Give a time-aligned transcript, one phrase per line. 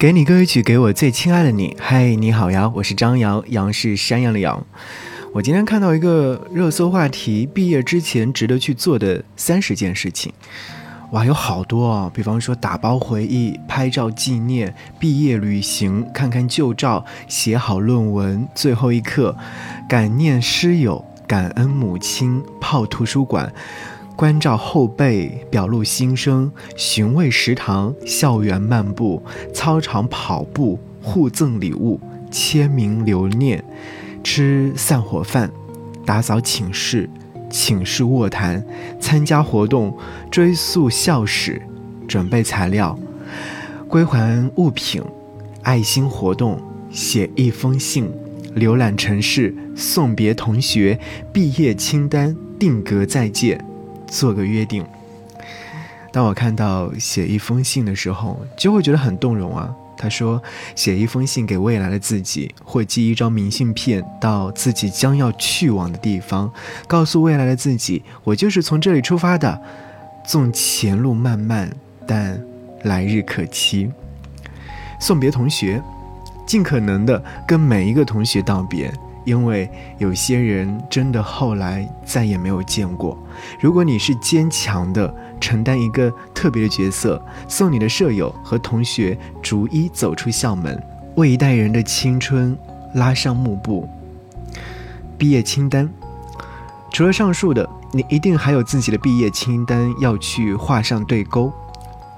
[0.00, 1.76] 给你歌曲，给我最亲爱的你。
[1.78, 4.66] 嗨，你好呀，我是张扬，杨是山羊的羊。
[5.34, 10.32] 我今天看到一个热搜话题：毕业之前值得去做的三十件事情。
[11.10, 12.10] 哇，有好多啊！
[12.14, 19.36] 比方说打包回忆、拍照纪念、毕业旅行、看看旧照、写好论文、最后一刻、
[19.86, 23.52] 感念师友、感恩母亲、泡图书馆。
[24.20, 29.22] 关照后辈，表露心声；寻味食堂，校园漫步，
[29.54, 31.98] 操场跑步，互赠礼物，
[32.30, 33.64] 签名留念，
[34.22, 35.50] 吃散伙饭，
[36.04, 37.08] 打扫寝室，
[37.48, 38.62] 寝室卧谈，
[39.00, 39.96] 参加活动，
[40.30, 41.62] 追溯校史，
[42.06, 42.98] 准备材料，
[43.88, 45.02] 归还物品，
[45.62, 46.60] 爱心活动，
[46.90, 48.12] 写一封信，
[48.54, 51.00] 浏览城市，送别同学，
[51.32, 53.69] 毕业清单，定格再见。
[54.10, 54.84] 做个约定。
[56.12, 59.74] 当我看到写一封信的时候，就会觉得很动容啊。
[59.96, 60.42] 他说，
[60.74, 66.50] 写一封信给未来的自己，或寄一张明信片到自己将要去往的地方，
[66.86, 69.60] 告诉未来的自己，我就是从这里出发的。
[70.26, 71.70] 纵前路漫漫，
[72.06, 72.42] 但
[72.82, 73.90] 来日可期。
[75.00, 75.82] 送别同学，
[76.46, 78.92] 尽可能的跟每一个同学道别。
[79.24, 83.16] 因为有些人真的后来再也没有见过。
[83.60, 90.82] 如果你是坚强的，承担一个特别的角色，送你的舍友和同学逐一走出校门，
[91.16, 92.56] 为一代人的青春
[92.94, 93.88] 拉上幕布。
[95.16, 95.88] 毕业清单，
[96.92, 101.52] 除了上述的，你一定还有自己的毕业清单要去画上对勾。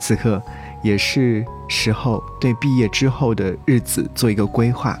[0.00, 0.40] 此刻
[0.82, 4.98] 也是时候对毕业之后的日子做一个规划。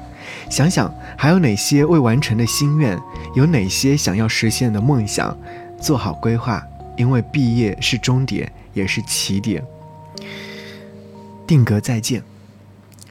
[0.50, 2.98] 想想还有哪些未完成的心愿，
[3.34, 5.36] 有哪些想要实现的梦想，
[5.80, 6.62] 做好规划，
[6.96, 9.62] 因为毕业是终点，也是起点。
[11.46, 12.22] 定格再见，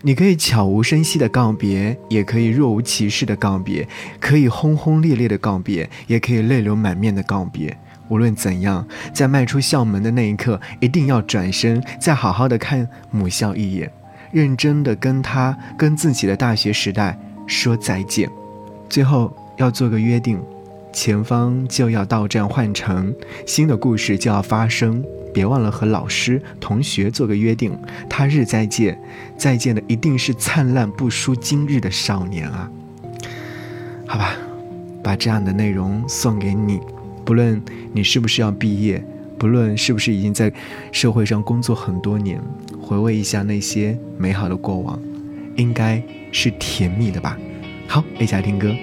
[0.01, 3.87] 你可以悄无声息的告别，也可以若无其事的告别，
[4.19, 7.75] 可以轰轰烈烈的告别，也可以泪流满面的告别。
[8.09, 13.91] 无论怎样，在迈出校门的那一刻，一定要转身，再好好的看母校一眼。
[14.37, 17.17] 认真的跟他、跟自己的大学时代
[17.47, 18.29] 说再见，
[18.87, 20.39] 最后要做个约定，
[20.93, 23.11] 前方就要到站换乘，
[23.47, 25.03] 新的故事就要发生，
[25.33, 27.75] 别忘了和老师、同学做个约定，
[28.07, 29.01] 他日再见，
[29.35, 32.69] 再见的一定是灿烂不输今日的少年啊！
[34.05, 34.35] 好吧，
[35.01, 36.79] 把这样的内容送给你，
[37.25, 37.59] 不论
[37.91, 39.03] 你是不是要毕业。
[39.37, 40.51] 不论是不是已经在
[40.91, 42.41] 社会上工作很多年，
[42.81, 44.99] 回味一下那些美好的过往，
[45.55, 47.37] 应该是甜蜜的吧。
[47.87, 48.73] 好，一起来听歌。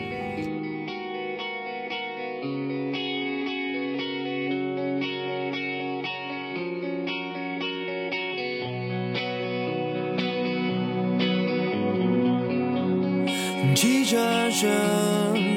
[13.75, 14.71] 汽车声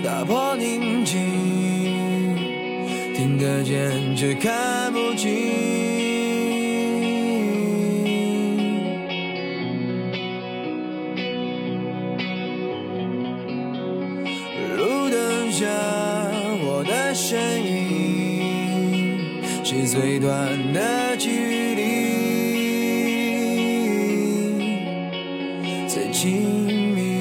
[0.04, 0.87] 打破宁静。
[3.28, 5.30] 听得见，却看不清。
[14.78, 15.66] 路灯下，
[16.64, 20.32] 我的身影是最短
[20.72, 21.82] 的距离，
[25.90, 26.32] 最亲
[26.96, 27.18] 密。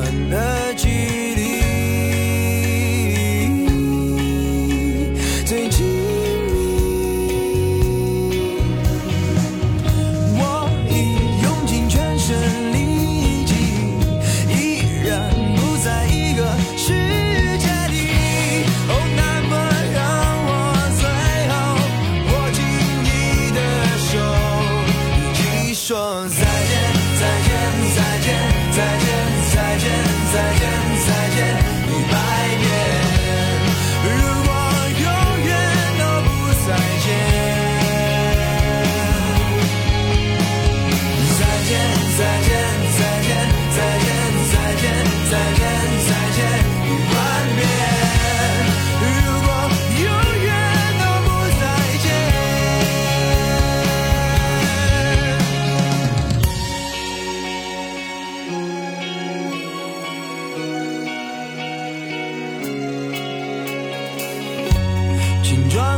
[0.00, 0.51] 汽车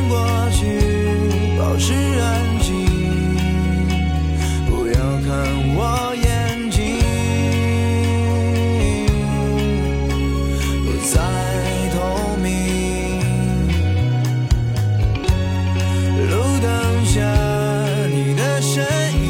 [0.08, 0.62] 过去，
[1.58, 2.72] 保持安静，
[4.68, 5.30] 不要看
[5.76, 5.78] 我
[6.22, 6.80] 眼睛，
[10.84, 11.14] 不再
[11.92, 11.96] 透
[12.42, 12.46] 明。
[16.30, 16.64] 路灯
[17.04, 17.14] 下
[18.08, 18.72] 你的身
[19.22, 19.24] 影，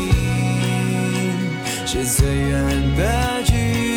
[1.86, 2.52] 是最远
[2.96, 3.02] 的
[3.44, 3.93] 距离。